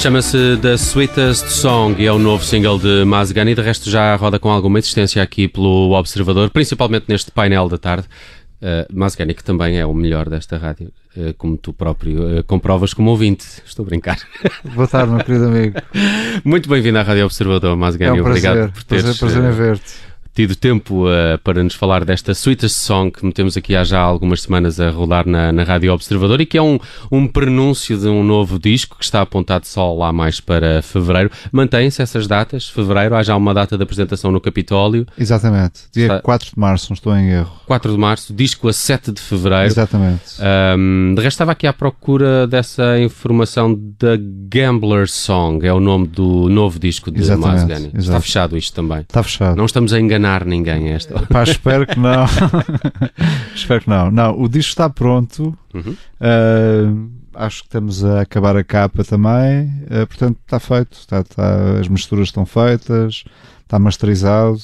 [0.00, 3.52] Chama-se The Sweetest Song e é o novo single de Mazgani.
[3.54, 8.06] De resto, já roda com alguma existência aqui pelo Observador, principalmente neste painel da tarde.
[8.62, 12.94] Uh, Mazgani, que também é o melhor desta rádio, uh, como tu próprio uh, comprovas
[12.94, 13.44] como ouvinte.
[13.66, 14.18] Estou a brincar.
[14.74, 15.74] Boa tarde, meu querido amigo.
[16.44, 18.20] Muito bem-vindo à Rádio Observador, É Mazgani.
[18.20, 20.07] um prazer, Obrigado por teres prazer, prazer em ver-te.
[20.38, 24.42] Tido tempo uh, para nos falar desta Sweetest Song que metemos aqui há já algumas
[24.42, 26.78] semanas a rodar na, na Rádio Observador e que é um,
[27.10, 31.28] um prenúncio de um novo disco que está apontado só lá mais para fevereiro.
[31.50, 32.68] Mantém-se essas datas?
[32.68, 35.80] Fevereiro, há já uma data de apresentação no Capitólio, Exatamente.
[35.92, 37.50] Dia Está- 4 de março, não estou em erro.
[37.66, 39.66] 4 de março, disco a 7 de fevereiro.
[39.66, 40.22] Exatamente.
[40.78, 46.06] Um, de resto, estava aqui à procura dessa informação da Gambler Song, é o nome
[46.06, 47.90] do novo disco de Mazgani.
[47.92, 49.00] Está fechado isto também.
[49.00, 49.56] Está fechado.
[49.56, 51.20] Não estamos a enganar ninguém esta.
[51.26, 52.24] Pá, espero que não.
[53.54, 54.10] espero que não.
[54.10, 55.56] Não, o disco está pronto.
[55.74, 55.96] Uhum.
[56.20, 59.70] Ah, acho que estamos a acabar a capa também.
[59.90, 60.92] Ah, portanto, está feito.
[60.98, 63.24] Está, está- as misturas estão feitas.
[63.62, 64.58] Está masterizado.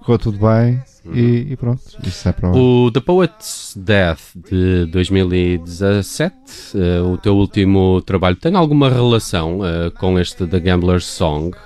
[0.00, 0.82] Correu tudo bem.
[1.12, 1.80] E, e pronto.
[2.06, 4.20] Isso é para O The Poet's Death
[4.50, 6.34] de 2017,
[6.74, 11.56] eh, o teu último trabalho, tem alguma relação eh, com este The Gambler's Song?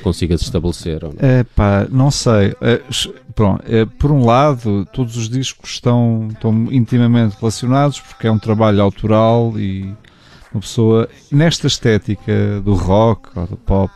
[0.00, 1.04] Que tu consigas estabelecer?
[1.04, 1.28] Ou não?
[1.28, 2.54] É pá, não sei.
[2.60, 2.80] É,
[3.34, 8.38] pronto, é, por um lado, todos os discos estão, estão intimamente relacionados porque é um
[8.38, 9.94] trabalho autoral e
[10.52, 11.08] uma pessoa.
[11.30, 13.92] Nesta estética do rock ou do pop,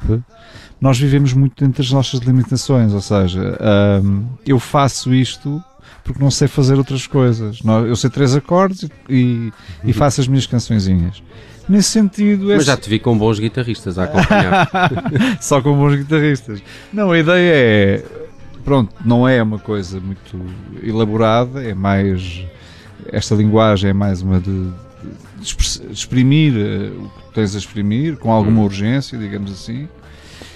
[0.81, 2.93] nós vivemos muito dentro das nossas limitações.
[2.93, 3.59] Ou seja,
[4.03, 5.63] hum, eu faço isto
[6.05, 7.61] porque não sei fazer outras coisas.
[7.89, 9.51] Eu sei três acordes e,
[9.83, 11.23] e faço as minhas cançõezinhas.
[11.69, 14.69] Nesse sentido, é Mas já te vi com bons guitarristas a acompanhar.
[15.41, 16.63] só com bons guitarristas.
[16.93, 18.05] Não, a ideia é.
[18.65, 20.39] Pronto, não é uma coisa muito
[20.83, 22.45] elaborada, é mais.
[23.13, 24.71] Esta linguagem é mais uma de,
[25.39, 25.57] de
[25.91, 28.65] exprimir eh, o que tens a exprimir, com alguma Hum.
[28.65, 29.87] urgência, digamos assim.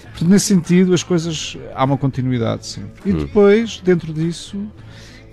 [0.05, 1.57] Portanto, nesse sentido, as coisas.
[1.75, 2.91] há uma continuidade sempre.
[3.05, 3.19] E Hum.
[3.19, 4.57] depois, dentro disso.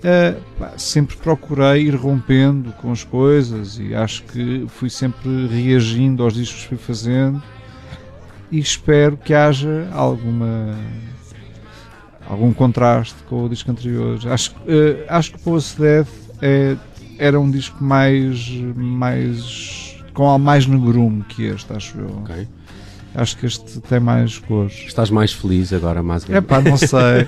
[0.08, 0.36] Eh,
[0.76, 6.62] sempre procurei ir rompendo com as coisas e acho que fui sempre reagindo aos discos
[6.62, 7.42] que fui fazendo
[8.52, 10.78] e espero que haja alguma
[12.24, 14.16] algum contraste com o disco anterior.
[14.30, 16.08] Acho, eh, acho que o Post Death
[16.40, 16.76] é,
[17.18, 22.10] era um disco mais mais com mais negrume que este, acho eu.
[22.18, 22.46] Ok.
[23.12, 24.84] Acho que este tem mais cores.
[24.86, 26.46] Estás mais feliz agora, É Mazgani?
[26.46, 27.26] pá, não sei.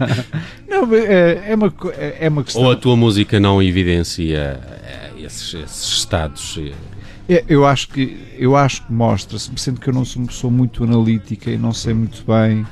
[0.94, 2.62] é, é, uma, é é uma questão.
[2.62, 6.58] Ou a tua música não evidencia eh, esses, esses estados?
[7.28, 10.50] É, eu acho que eu acho que mostra-se, sendo que eu não sou uma pessoa
[10.50, 12.66] muito analítica e não sei muito bem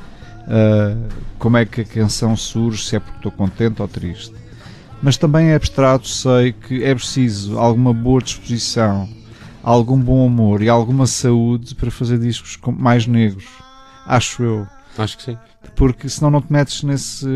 [0.46, 0.96] ah,
[1.38, 4.32] como é que a canção surge, se é porque estou contente ou triste.
[5.02, 9.08] Mas também é abstrato, sei que é preciso alguma boa disposição,
[9.62, 13.46] algum bom humor e alguma saúde para fazer discos mais negros.
[14.06, 14.66] Acho eu.
[14.96, 15.38] Acho que sim.
[15.74, 17.26] Porque senão não te metes nesse,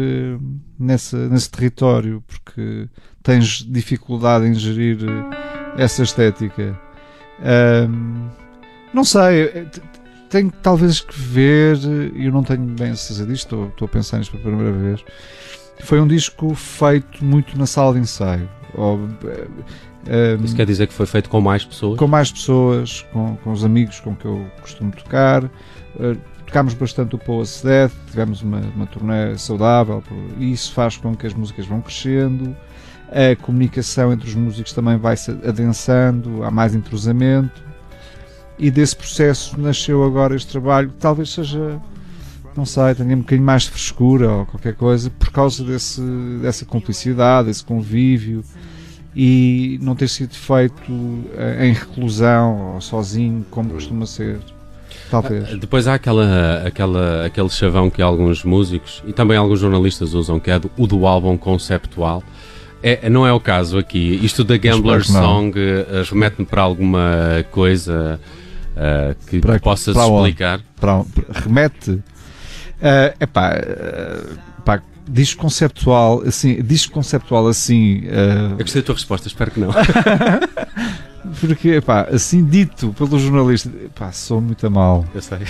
[0.78, 2.88] nesse, nesse território, porque
[3.22, 6.78] tens dificuldade em gerir eh, essa estética.
[7.42, 8.28] Ahm,
[8.92, 9.66] não sei, eh,
[10.28, 11.76] tenho talvez que ver,
[12.14, 14.72] e eu não tenho bem a certeza disto, estou, estou a pensar nisto pela primeira
[14.72, 15.04] vez.
[15.80, 18.48] Foi um disco feito muito na sala de ensaio.
[18.74, 19.08] Ou,
[20.06, 21.98] eh, ahm, Isso quer dizer que foi feito com mais pessoas?
[21.98, 25.44] com mais pessoas, com, com os amigos com que eu costumo tocar.
[25.44, 26.16] Uh,
[26.50, 30.02] tocámos bastante o Poa-se Death, tivemos uma, uma turnê saudável,
[30.36, 32.56] e isso faz com que as músicas vão crescendo.
[33.08, 37.62] A comunicação entre os músicos também vai se adensando, há mais entrosamento.
[38.58, 41.80] E desse processo nasceu agora este trabalho, que talvez seja,
[42.56, 46.02] não sei, tenha um bocadinho mais de frescura ou qualquer coisa, por causa desse,
[46.42, 48.42] dessa cumplicidade, desse convívio
[49.14, 50.92] e não ter sido feito
[51.36, 54.40] eh, em reclusão ou sozinho, como costuma ser.
[55.10, 55.58] Talvez.
[55.58, 60.50] Depois há aquela, aquela, aquele chavão que alguns músicos e também alguns jornalistas usam, que
[60.50, 62.22] é do, o do álbum conceptual.
[62.82, 64.18] É, não é o caso aqui.
[64.22, 65.04] Isto da Gambler.
[65.04, 68.18] Song eh, remete-me para alguma coisa
[68.76, 70.60] eh, que, Para- possas para explicar.
[70.80, 71.04] Para-
[71.34, 72.02] remete.
[72.80, 74.22] É epá, eh,
[74.64, 79.60] pá, disco conceptual assim, disco conceptual assim, eh, Eu gostei da tua resposta, espero que
[79.60, 79.68] não.
[81.40, 85.04] porque epá, assim dito pelo jornalista, epá, sou muito a mal.
[85.14, 85.38] Eu sei.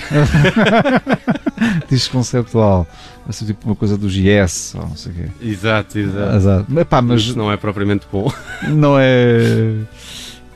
[1.89, 2.87] Disco conceptual,
[3.29, 5.25] assim, tipo uma coisa do GS ou não sei o quê.
[5.43, 6.37] Exato, exato.
[6.37, 6.79] Exato.
[6.81, 8.33] Epá, mas Mas não é propriamente bom.
[8.69, 9.75] não é.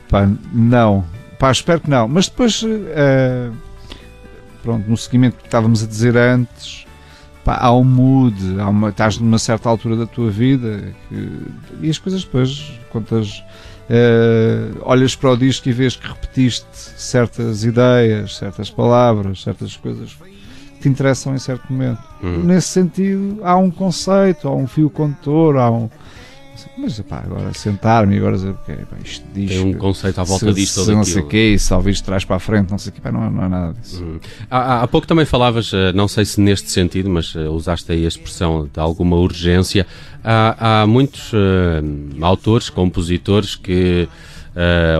[0.09, 1.05] Pá, não.
[1.37, 2.07] Pá, espero que não.
[2.07, 3.49] Mas depois, eh,
[4.63, 6.85] pronto, no seguimento que estávamos a dizer antes,
[7.43, 11.41] pá, há um mood, há uma, estás numa certa altura da tua vida que-
[11.81, 13.43] e as coisas depois, quantas.
[13.89, 20.13] Eh, olhas para o disco e vês que repetiste certas ideias, certas palavras, certas coisas
[20.13, 22.43] que te interessam em certo momento Hum.
[22.43, 25.89] nesse sentido há um conceito, há um fio condutor, há um.
[26.77, 29.49] Mas pá, agora sentar-me e agora dizer okay, pá, isto diz.
[29.49, 32.23] Tem um conceito à volta se, disto se não sei o quê, se de trás
[32.23, 34.03] para a frente, não sei o quê, pá, não, não é nada disso.
[34.03, 34.19] Hum.
[34.49, 38.05] Há, há- pouco também falavas, eh, não sei se neste sentido, mas eh, usaste aí
[38.05, 39.85] a expressão de alguma urgência.
[40.23, 41.81] Há, há muitos eh,
[42.21, 44.07] autores, compositores que
[44.55, 44.97] eh,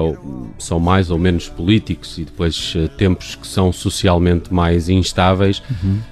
[0.59, 5.62] são mais ou menos políticos e depois tempos que são socialmente mais instáveis,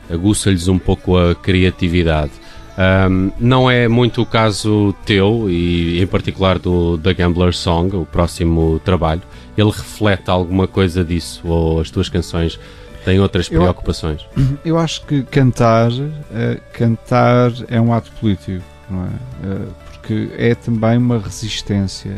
[0.09, 2.31] aguça-lhes um pouco a criatividade.
[2.77, 8.05] Ahm, não é muito o caso teu e em particular do da Gambler Song, o
[8.05, 9.21] próximo trabalho.
[9.55, 12.59] Ele reflete alguma coisa disso ou as tuas canções
[13.05, 14.25] têm outras preocupações?
[14.63, 15.91] Eu acho que cantar,
[16.33, 19.09] eh, cantar é um ato político, não é?
[19.43, 22.15] Eh, porque é também uma resistência.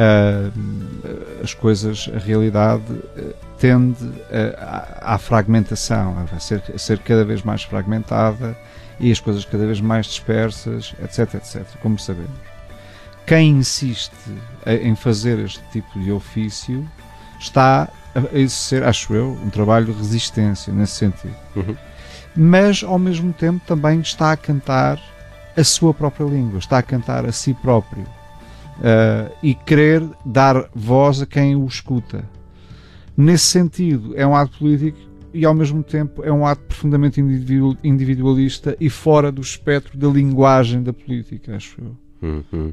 [0.00, 0.50] Ah,
[1.42, 2.84] as coisas, a realidade
[3.16, 8.56] eh, tende eh, à, à fragmentação, a ser, a ser cada vez mais fragmentada
[9.00, 12.30] e as coisas cada vez mais dispersas, etc, etc, como sabemos.
[13.26, 14.12] Quem insiste
[14.66, 16.88] em fazer este tipo de ofício
[17.38, 21.36] está a exercer, acho eu, um trabalho de resistência nesse sentido.
[21.54, 21.76] Uhum.
[22.34, 24.98] Mas, ao mesmo tempo, também está a cantar
[25.54, 28.06] a sua própria língua, está a cantar a si próprio
[28.82, 32.24] Ah, e querer dar voz a quem o escuta.
[33.20, 34.96] Nesse sentido, é um ato político
[35.34, 40.06] e, ao mesmo tempo, é um ato profundamente individu- individualista e fora do espectro da
[40.06, 41.96] linguagem da política, acho eu.
[42.20, 42.72] Uhum.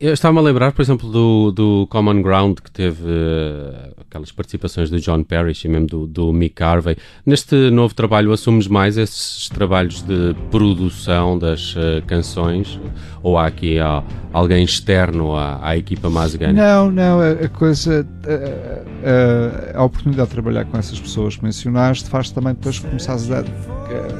[0.00, 4.90] Eu estava-me a lembrar, por exemplo, do, do Common Ground, que teve eh, aquelas participações
[4.90, 6.96] do John Parrish e mesmo do, do Mick Harvey.
[7.26, 12.78] Neste novo trabalho, assumes mais esses trabalhos de produção das eh, canções?
[13.22, 16.52] Ou há aqui há alguém externo à, à equipa Mazagana?
[16.52, 22.08] Não, não, a, coisa, a, a- a oportunidade de trabalhar com essas pessoas que mencionaste
[22.08, 23.42] faz também depois começares a, a-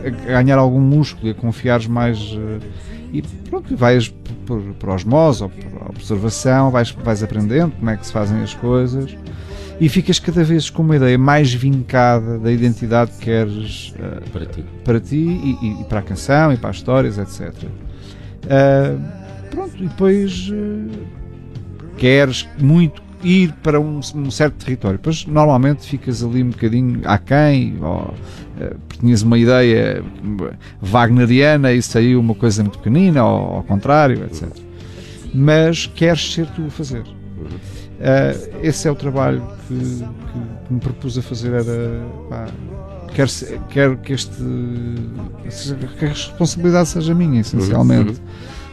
[0.07, 0.11] a
[0.43, 2.19] ganhar algum músculo e a confiares mais.
[2.37, 2.59] eh,
[3.13, 4.09] E pronto, vais
[4.61, 8.55] por, por, osmose ou por observação, vais, vais aprendendo como é que se fazem as
[8.55, 9.17] coisas
[9.81, 14.47] e ficas cada vez com uma ideia mais vincada da identidade que queres eh, Para
[14.47, 14.65] ti.
[14.85, 17.53] para ti e, e- e para a canção e para as histórias, etc.
[18.49, 18.95] Ah,
[19.51, 21.09] pronto, e depois ah,
[21.97, 27.77] queres muito ir para um, um certo território, depois normalmente ficas ali um bocadinho aquém,
[27.81, 28.15] ou
[28.61, 30.03] ah, tinhas uma ideia
[30.81, 34.49] wagneriana e saiu uma coisa muito pequenina, ou ao contrário, etc.
[35.35, 37.03] Mas queres ser tu a fazer.
[38.01, 42.47] Ah, esse é o trabalho que, que- que me propus a fazer era pá,
[43.15, 43.31] quero,
[43.69, 44.33] quero que este
[45.99, 48.21] que a responsabilidade seja minha essencialmente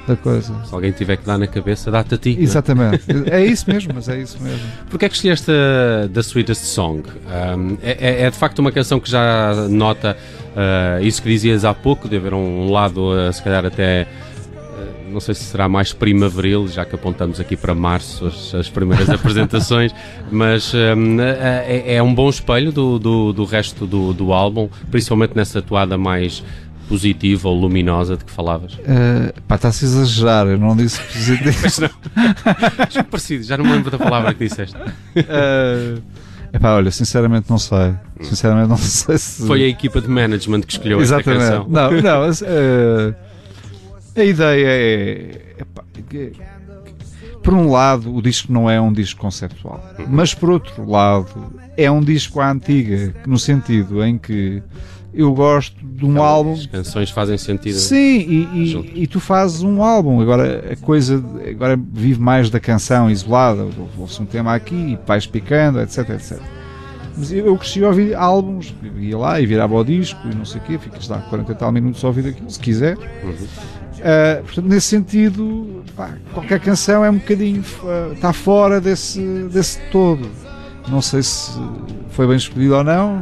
[0.09, 2.37] da coisa Se alguém tiver que dar na cabeça, dá-te a ti.
[2.39, 2.43] é?
[2.43, 6.63] exatamente é isso mesmo mas é isso mesmo Porquê é que escolheste a The Sweetest
[6.65, 7.03] Song?
[7.07, 10.17] Um, é, é- é de facto uma canção que já nota
[10.49, 14.07] Uh, isso que dizias há pouco, de haver um lado, uh, se calhar até
[15.09, 19.09] não sei se será mais primaveril, já que apontamos aqui para março as, as primeiras
[19.11, 19.93] apresentações,
[20.31, 25.35] mas um, é, é, um bom espelho do, do, do resto do, do álbum, principalmente
[25.35, 26.43] nessa toada mais
[26.89, 28.73] positiva ou luminosa de que falavas?
[28.73, 31.57] Uh, pá, está-se a exagerar, eu não disse positivo.
[31.61, 31.89] Mas não.
[32.79, 34.75] Acho parecido, já não me lembro da palavra que disseste.
[34.75, 36.01] Uh,
[36.51, 37.93] epá, olha, sinceramente não sei.
[38.21, 39.45] Sinceramente não sei se.
[39.45, 41.43] Foi a equipa de management que escolheu Exatamente.
[41.43, 41.69] esta canção.
[41.69, 42.29] Não, não.
[42.29, 43.15] Uh,
[44.15, 46.31] a ideia é, é,
[47.43, 50.05] por um lado, o disco não é um disco conceptual, uhum.
[50.09, 54.61] mas por outro lado, é um disco à antiga, no sentido em que
[55.13, 56.53] eu gosto de um então, álbum.
[56.53, 57.77] As canções fazem sentido.
[57.77, 60.21] Sim, e, e, e, tu fazes um álbum.
[60.21, 63.67] Agora a coisa agora vive mais da canção isolada.
[63.97, 66.39] Ouve-se um tema aqui e vais picando, etc, etc.
[67.17, 70.61] Mas eu cresci a ouvir álbuns, ia lá e virava o disco e não sei
[70.61, 72.97] o quê, ficas lá 40 e tal minutos a ouvir aquilo, se quiser.
[72.97, 73.31] Uhum.
[73.99, 77.61] Uh, portanto, nesse sentido, pá, qualquer canção é um bocadinho.
[77.83, 80.29] Uh, está fora desse, desse todo.
[80.87, 81.51] Não sei se
[82.11, 83.21] foi bem escolhido ou não.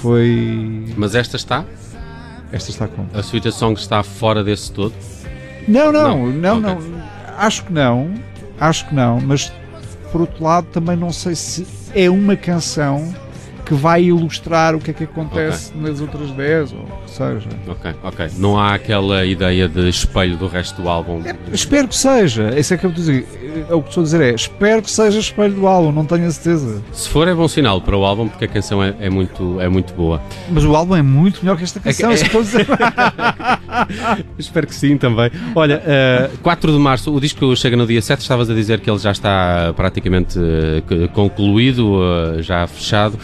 [0.00, 0.84] Foi.
[0.96, 1.64] Mas esta está?
[2.52, 3.08] Esta está como?
[3.14, 4.94] A Sweet Song está fora desse todo?
[5.68, 6.90] Não, não, não, não, okay.
[6.90, 7.02] não.
[7.38, 8.14] Acho que não.
[8.58, 9.52] Acho que não, mas
[10.12, 13.14] por outro lado também não sei se é uma canção
[13.70, 15.80] que vai ilustrar o que é que acontece okay.
[15.80, 17.48] nas outras 10 ou o que seja.
[17.68, 18.28] Ok, ok.
[18.36, 21.22] Não há aquela ideia de espelho do resto do álbum?
[21.24, 22.58] É, espero que seja.
[22.58, 23.66] Isso é que eu estou a dizer.
[23.70, 26.26] É o que estou a dizer é espero que seja espelho do álbum, não tenho
[26.26, 26.82] a certeza.
[26.90, 29.68] Se for é bom sinal para o álbum porque a canção é, é muito, é
[29.68, 30.20] muito boa.
[30.50, 32.16] Mas o álbum é muito melhor que esta canção, é, é...
[32.16, 32.66] estou a dizer.
[34.36, 35.30] espero que sim também.
[35.54, 38.80] Olha, uh, eh, 4 de Março, o disco chega no dia 7, estavas a dizer
[38.80, 43.16] que ele já está praticamente uh, concluído, uh, já fechado.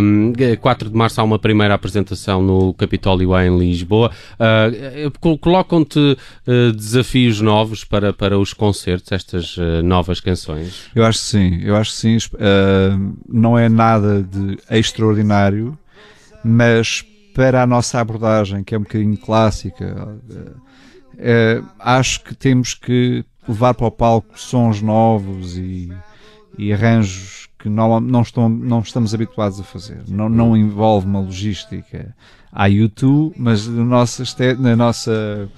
[0.00, 4.10] Um, 4 de março há uma primeira apresentação no Capitólio em Lisboa.
[4.34, 10.90] Uh, Colocam-te uh, desafios novos para, para os concertos, estas uh, novas canções?
[10.94, 12.18] Eu acho que sim, eu acho que sim.
[13.28, 15.78] não é nada de extraordinário,
[16.44, 20.18] mas para a nossa abordagem, que é um bocadinho clássica,
[21.78, 25.90] acho que temos que levar para o palco sons novos e,
[26.58, 30.02] e arranjos que não, não, estão, não estamos habituados a fazer.
[30.08, 32.12] Não, não envolve uma logística
[32.52, 34.24] à YouTube, mas no nosso,
[34.58, 35.48] na nossa,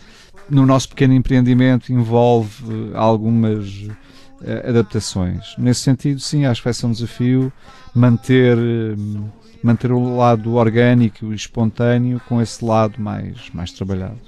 [0.51, 5.55] no nosso pequeno empreendimento envolve algumas uh, adaptações.
[5.57, 7.51] Nesse sentido, sim, acho que vai ser um desafio
[7.95, 9.33] manter, uh,
[9.63, 14.19] manter o lado orgânico e espontâneo com esse lado mais, mais trabalhado.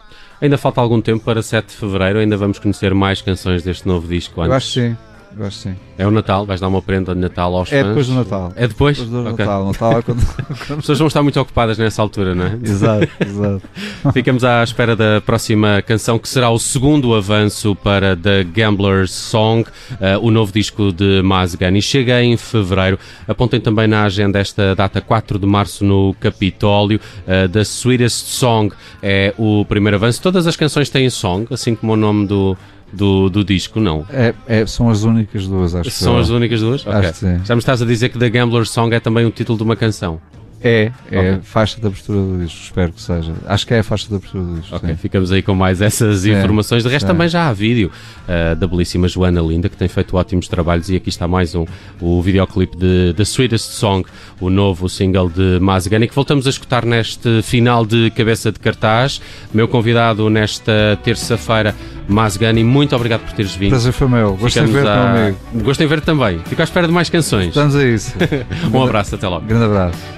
[0.41, 4.09] Ainda falta algum tempo para 7 de Fevereiro, ainda vamos conhecer mais canções deste novo
[4.09, 4.51] disco antes?
[4.51, 4.97] Eu acho que sim.
[5.39, 5.77] Acho sim.
[5.99, 6.47] É o Natal?
[6.47, 7.85] Vais dar uma prenda de Natal aos é fãs?
[7.85, 8.53] É depois do Natal.
[8.57, 8.99] É depois?
[8.99, 9.45] Depois do okay.
[9.45, 9.67] Natal.
[9.67, 10.21] Natal é quando...
[10.21, 12.59] As pessoas vão estar muito ocupadas nessa altura, não é?
[12.63, 13.63] Exato, exato.
[14.13, 19.69] Ficamos à espera da próxima canção, que será o segundo avanço para The Gambler's Song,
[19.93, 21.83] uh, o novo disco de Mazgani.
[21.83, 22.99] Chega em fevereiro.
[23.29, 26.99] Apontem também na agenda esta data, 4 de março, no Capitólio.
[27.27, 30.23] Uh, The Sweetest Song é o primeiro avanço.
[30.23, 32.57] Todas as canções têm song, assim como o nome do
[32.97, 34.05] do, do disco, não?
[34.11, 36.87] É, é, são as únicas duas, acho São que as únicas duas?
[36.87, 37.41] Acho que sim.
[37.45, 39.77] Já me estás a dizer que The Gambler's Song é também o título de uma
[39.77, 40.21] canção.
[40.63, 41.41] É, é okay.
[41.43, 43.33] faixa de abertura do disco, espero que seja.
[43.47, 44.75] Acho que é a faixa de abertura do disco.
[44.75, 44.97] Ok, sim.
[44.97, 46.83] ficamos aí com mais essas informações.
[46.83, 47.09] De resto, é.
[47.09, 47.91] também já há vídeo
[48.25, 50.89] uh, da belíssima Joana Linda, que tem feito ótimos trabalhos.
[50.89, 51.67] E aqui está mais um,
[52.01, 54.09] o videoclipe de The Sweetest Song,
[54.41, 59.21] o novo single de Mazgani, que voltamos a escutar neste final de cabeça de cartaz.
[59.53, 61.75] Meu convidado nesta terça-feira,
[62.09, 63.71] Mazgani, muito obrigado por teres vindo.
[63.71, 64.37] Prazer foi meu.
[64.37, 65.25] Ver, a...
[65.25, 65.39] amigo.
[65.63, 66.39] Gostei de ver também.
[66.41, 67.49] Fico à espera de mais canções.
[67.49, 68.15] Estamos a isso.
[68.73, 69.47] um abraço, até logo.
[69.47, 70.16] Grande abraço.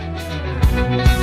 [0.71, 1.18] Thank you.